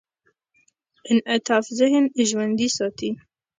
[1.11, 3.09] انعطاف ذهن ژوندي ساتي.